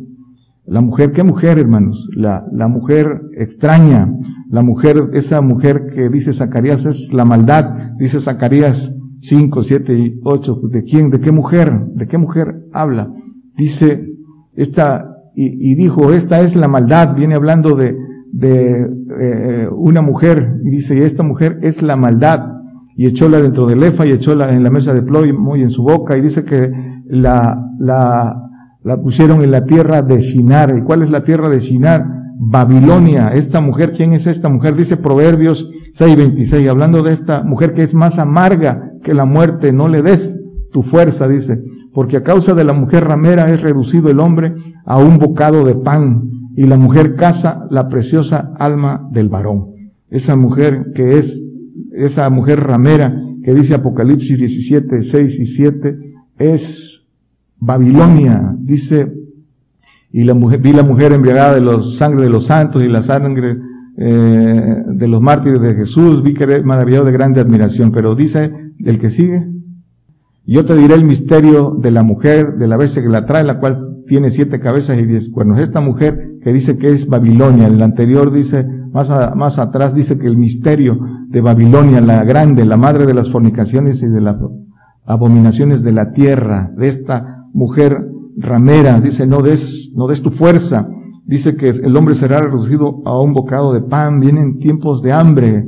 [0.65, 2.09] La mujer, ¿qué mujer, hermanos?
[2.15, 4.11] La, la mujer extraña,
[4.49, 10.19] la mujer, esa mujer que dice Zacarías es la maldad, dice Zacarías 5, 7 y
[10.21, 11.09] 8, ¿de quién?
[11.11, 11.71] ¿De qué mujer?
[11.93, 13.09] ¿De qué mujer habla?
[13.55, 14.05] Dice,
[14.53, 17.97] esta y, dijo, esta es la maldad, viene hablando de,
[18.31, 18.87] de
[19.19, 22.53] eh, una mujer, y dice, esta mujer es la maldad,
[22.95, 25.83] y echóla dentro del efa, y echóla en la mesa de plomo y en su
[25.83, 26.71] boca, y dice que
[27.07, 28.33] la, la,
[28.83, 30.77] la pusieron en la tierra de Sinar.
[30.77, 32.05] ¿Y cuál es la tierra de Sinar?
[32.37, 33.29] Babilonia.
[33.29, 34.75] Esta mujer, ¿quién es esta mujer?
[34.75, 39.87] Dice Proverbios 6:26, hablando de esta mujer que es más amarga que la muerte, no
[39.87, 40.39] le des
[40.71, 41.61] tu fuerza, dice
[41.95, 44.53] porque a causa de la mujer ramera es reducido el hombre
[44.85, 49.67] a un bocado de pan, y la mujer caza la preciosa alma del varón.
[50.09, 51.41] Esa mujer que es,
[51.93, 55.99] esa mujer ramera que dice Apocalipsis 17, 6 y 7,
[56.37, 57.05] es
[57.59, 59.13] Babilonia, dice,
[60.11, 63.03] y la mujer, vi la mujer embriagada de la sangre de los santos y la
[63.03, 63.57] sangre
[63.97, 68.51] eh, de los mártires de Jesús, vi que era maravillado de grande admiración, pero dice
[68.83, 69.54] el que sigue,
[70.47, 73.59] yo te diré el misterio de la mujer, de la bestia que la trae, la
[73.59, 75.59] cual tiene siete cabezas y diez cuernos.
[75.59, 80.37] Esta mujer que dice que es Babilonia, el anterior dice, más, atrás dice que el
[80.37, 84.35] misterio de Babilonia, la grande, la madre de las fornicaciones y de las
[85.05, 90.87] abominaciones de la tierra, de esta mujer ramera, dice, no des, no des tu fuerza,
[91.25, 95.65] dice que el hombre será reducido a un bocado de pan, vienen tiempos de hambre,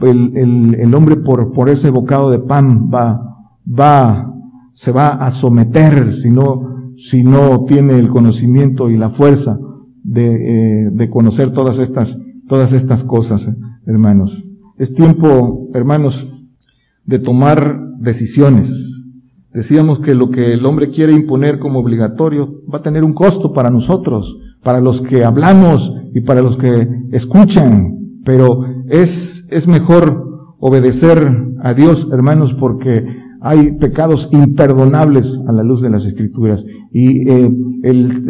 [0.00, 3.28] el, hombre por ese bocado de pan va
[3.68, 4.32] va,
[4.74, 9.58] se va a someter si no, si no tiene el conocimiento y la fuerza
[10.02, 12.16] de, eh, de conocer todas estas,
[12.46, 13.48] todas estas cosas,
[13.86, 14.44] hermanos.
[14.78, 16.32] Es tiempo, hermanos,
[17.04, 18.70] de tomar decisiones.
[19.52, 23.52] Decíamos que lo que el hombre quiere imponer como obligatorio va a tener un costo
[23.52, 30.54] para nosotros, para los que hablamos y para los que escuchan, pero es, es mejor
[30.58, 33.04] obedecer a Dios, hermanos, porque
[33.40, 36.64] hay pecados imperdonables a la luz de las escrituras.
[36.92, 37.50] Y eh,
[37.82, 38.28] el,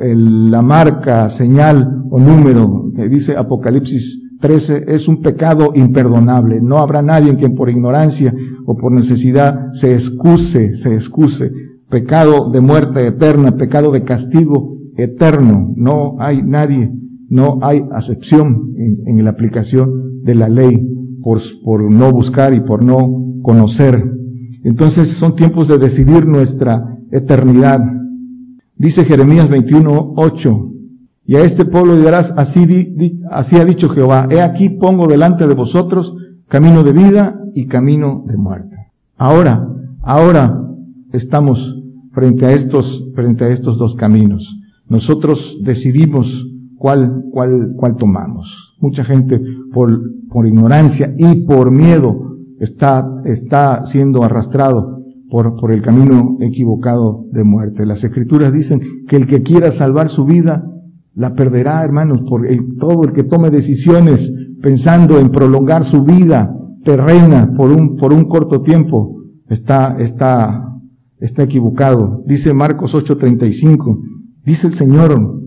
[0.00, 6.60] el, la marca, señal o número que dice Apocalipsis 13 es un pecado imperdonable.
[6.60, 8.34] No habrá nadie en quien por ignorancia
[8.66, 11.52] o por necesidad se excuse, se excuse.
[11.88, 15.72] Pecado de muerte eterna, pecado de castigo eterno.
[15.76, 16.90] No hay nadie,
[17.28, 20.86] no hay acepción en, en la aplicación de la ley
[21.22, 24.12] por, por no buscar y por no conocer.
[24.64, 27.80] Entonces son tiempos de decidir nuestra eternidad.
[28.76, 30.70] Dice Jeremías 21, 8,
[31.26, 32.96] y a este pueblo dirás, así,
[33.30, 36.16] así ha dicho Jehová, he aquí pongo delante de vosotros
[36.48, 38.76] camino de vida y camino de muerte.
[39.16, 39.64] Ahora,
[40.02, 40.60] ahora
[41.12, 41.76] estamos
[42.12, 44.56] frente a estos, frente a estos dos caminos.
[44.88, 48.74] Nosotros decidimos cuál, cuál, cuál tomamos.
[48.80, 49.40] Mucha gente
[49.72, 52.29] por, por ignorancia y por miedo
[52.60, 55.00] está, está siendo arrastrado
[55.30, 57.86] por, por el camino equivocado de muerte.
[57.86, 60.64] Las escrituras dicen que el que quiera salvar su vida,
[61.14, 62.46] la perderá, hermanos, por
[62.78, 64.32] todo el que tome decisiones
[64.62, 66.54] pensando en prolongar su vida
[66.84, 70.76] terrena por un, por un corto tiempo, está, está,
[71.18, 72.22] está equivocado.
[72.26, 74.00] Dice Marcos 8:35,
[74.44, 75.40] dice el Señor,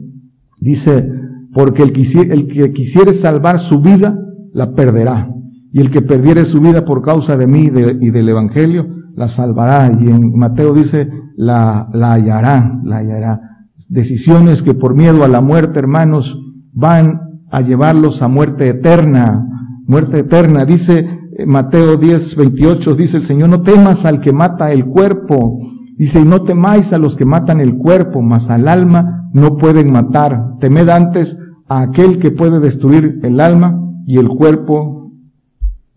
[0.60, 1.10] dice,
[1.54, 1.94] porque el,
[2.32, 4.18] el que quisiere salvar su vida,
[4.52, 5.34] la perderá.
[5.74, 9.92] Y el que perdiere su vida por causa de mí y del Evangelio, la salvará.
[10.00, 13.42] Y en Mateo dice, la, la hallará, la hallará.
[13.90, 16.40] Decisiones que por miedo a la muerte, hermanos,
[16.72, 17.22] van
[17.52, 19.48] a llevarlos a muerte eterna.
[19.88, 20.64] Muerte eterna.
[20.64, 21.08] Dice
[21.38, 25.58] eh, Mateo 10, 28, dice el Señor, no temas al que mata el cuerpo.
[25.98, 29.92] Dice, y no temáis a los que matan el cuerpo, mas al alma no pueden
[29.92, 30.56] matar.
[30.60, 31.36] Temed antes
[31.68, 35.03] a aquel que puede destruir el alma y el cuerpo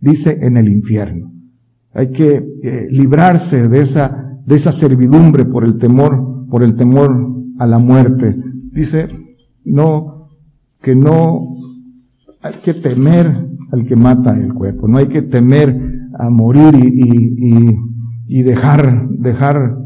[0.01, 1.33] dice en el infierno.
[1.93, 7.35] Hay que eh, librarse de esa, de esa servidumbre por el temor, por el temor
[7.59, 8.37] a la muerte.
[8.73, 9.09] Dice,
[9.65, 10.29] no,
[10.83, 11.57] que no
[12.43, 13.27] hay que temer
[13.73, 17.79] al que mata el cuerpo, no hay que temer a morir y, y,
[18.29, 19.77] y dejar, dejar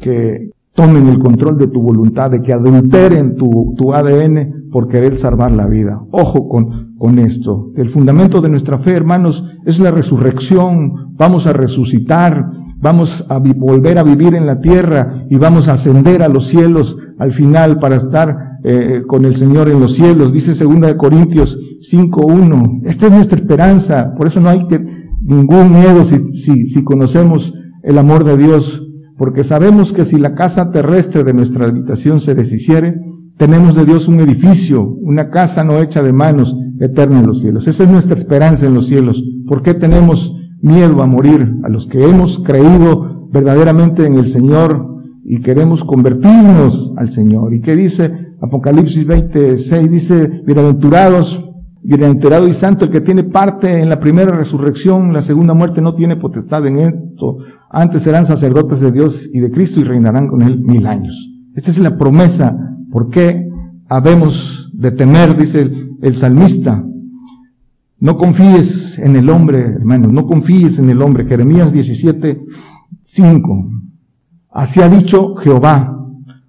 [0.00, 5.16] que tomen el control de tu voluntad, de que adulteren tu, tu ADN por querer
[5.16, 6.02] salvar la vida.
[6.10, 7.72] Ojo con, con esto.
[7.76, 11.14] El fundamento de nuestra fe, hermanos, es la resurrección.
[11.16, 16.22] Vamos a resucitar, vamos a volver a vivir en la tierra y vamos a ascender
[16.22, 20.30] a los cielos al final para estar eh, con el Señor en los cielos.
[20.30, 21.58] Dice 2 Corintios
[21.90, 22.82] 5.1.
[22.84, 24.12] Esta es nuestra esperanza.
[24.14, 24.78] Por eso no hay que,
[25.22, 28.82] ningún miedo si, si, si conocemos el amor de Dios.
[29.16, 32.94] Porque sabemos que si la casa terrestre de nuestra habitación se deshiciere,
[33.36, 37.66] tenemos de Dios un edificio, una casa no hecha de manos, eterna en los cielos.
[37.66, 39.22] Esa es nuestra esperanza en los cielos.
[39.46, 41.56] ¿Por qué tenemos miedo a morir?
[41.62, 47.52] A los que hemos creído verdaderamente en el Señor y queremos convertirnos al Señor.
[47.52, 49.90] ¿Y qué dice Apocalipsis 26?
[49.90, 51.44] Dice, bienaventurados,
[51.82, 55.94] bienaventurado y santo el que tiene parte en la primera resurrección, la segunda muerte no
[55.94, 57.38] tiene potestad en esto.
[57.70, 61.14] Antes serán sacerdotes de Dios y de Cristo y reinarán con él mil años.
[61.54, 63.48] Esta es la promesa ¿Por qué
[63.88, 65.70] habemos de temer, dice
[66.02, 66.84] el, salmista?
[67.98, 71.26] No confíes en el hombre, hermano, no confíes en el hombre.
[71.26, 72.42] Jeremías 17,
[73.02, 73.70] 5.
[74.50, 75.98] Así ha dicho Jehová,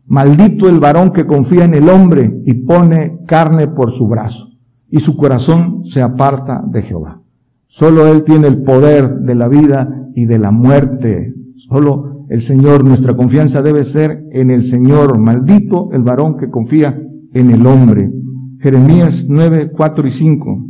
[0.06, 4.50] maldito el varón que confía en el hombre y pone carne por su brazo,
[4.90, 7.22] y su corazón se aparta de Jehová.
[7.68, 11.34] Solo Él tiene el poder de la vida y de la muerte.
[11.70, 15.18] Solo el Señor, nuestra confianza debe ser en el Señor.
[15.18, 17.00] Maldito el varón que confía
[17.34, 18.12] en el hombre.
[18.60, 20.66] Jeremías 9, 4 y 5.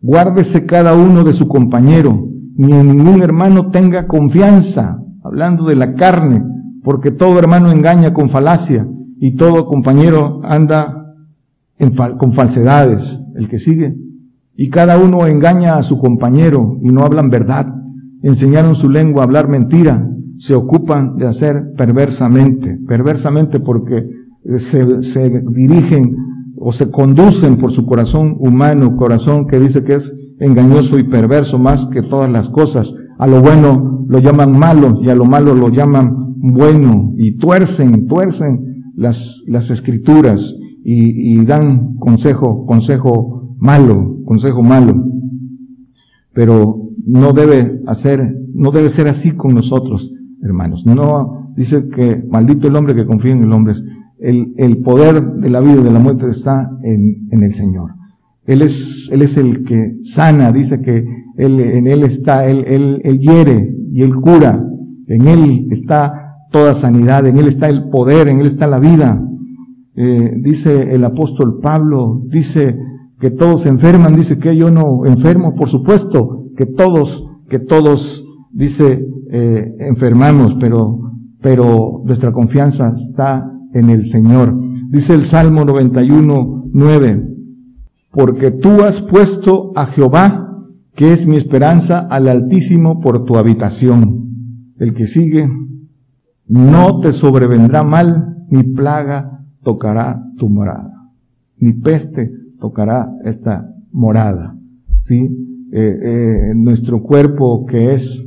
[0.00, 5.94] Guárdese cada uno de su compañero, ni en ningún hermano tenga confianza, hablando de la
[5.94, 6.42] carne,
[6.82, 8.88] porque todo hermano engaña con falacia
[9.18, 11.14] y todo compañero anda
[12.18, 13.20] con falsedades.
[13.34, 13.94] El que sigue.
[14.54, 17.66] Y cada uno engaña a su compañero y no hablan verdad.
[18.22, 20.08] Enseñaron su lengua a hablar mentira
[20.38, 24.08] se ocupan de hacer perversamente, perversamente porque
[24.58, 26.16] se, se, dirigen
[26.58, 31.58] o se conducen por su corazón humano, corazón que dice que es engañoso y perverso
[31.58, 35.54] más que todas las cosas, A lo bueno lo llaman malo y a lo malo
[35.54, 44.18] lo llaman bueno y tuercen, tuercen las, las escrituras y, y dan consejo, consejo malo,
[44.24, 45.02] consejo malo.
[46.34, 50.12] Pero no debe hacer, no debe ser así con nosotros,
[50.42, 50.86] hermanos.
[50.86, 53.74] No, dice que maldito el hombre que confía en el hombre.
[54.18, 57.90] El, el poder de la vida y de la muerte está en, en el Señor.
[58.46, 61.04] Él es, Él es el que sana, dice que
[61.36, 62.64] él, en Él está, él,
[63.02, 64.62] él, hiere y Él cura.
[65.06, 69.22] En Él está toda sanidad, en Él está el poder, en Él está la vida.
[69.94, 72.78] Eh, dice el apóstol Pablo, dice
[73.20, 78.24] que todos se enferman, dice que yo no enfermo, por supuesto, que todos, que todos,
[78.52, 84.54] dice, eh, enfermamos, pero, pero nuestra confianza está en el Señor.
[84.90, 87.28] Dice el Salmo 91, 9,
[88.10, 90.64] porque tú has puesto a Jehová,
[90.94, 94.72] que es mi esperanza, al Altísimo por tu habitación.
[94.78, 95.48] El que sigue,
[96.48, 101.10] no te sobrevendrá mal, ni plaga tocará tu morada,
[101.58, 104.56] ni peste tocará esta morada.
[104.98, 105.28] ¿Sí?
[105.72, 108.24] Eh, eh, nuestro cuerpo que es,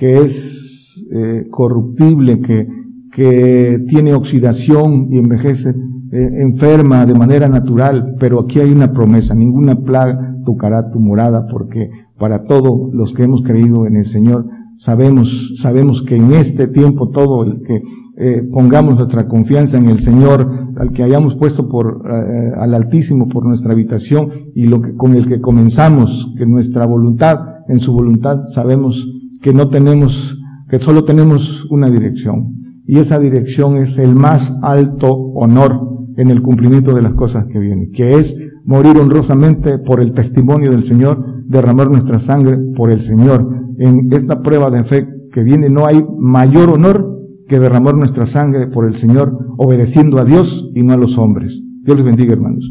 [0.00, 2.66] que es eh, corruptible, que,
[3.12, 5.74] que tiene oxidación y envejece,
[6.10, 11.46] eh, enferma de manera natural, pero aquí hay una promesa, ninguna plaga tocará tu morada,
[11.52, 14.46] porque para todos los que hemos creído en el Señor,
[14.78, 17.82] sabemos, sabemos que en este tiempo todo el que
[18.16, 23.28] eh, pongamos nuestra confianza en el Señor, al que hayamos puesto por, eh, al Altísimo
[23.28, 27.38] por nuestra habitación y lo que, con el que comenzamos, que nuestra voluntad,
[27.68, 29.06] en su voluntad, sabemos
[29.40, 30.38] que no tenemos,
[30.68, 32.54] que solo tenemos una dirección.
[32.86, 37.58] Y esa dirección es el más alto honor en el cumplimiento de las cosas que
[37.58, 43.00] vienen, que es morir honrosamente por el testimonio del Señor, derramar nuestra sangre por el
[43.00, 43.48] Señor.
[43.78, 47.18] En esta prueba de fe que viene no hay mayor honor
[47.48, 51.60] que derramar nuestra sangre por el Señor, obedeciendo a Dios y no a los hombres.
[51.82, 52.70] Dios les bendiga, hermanos.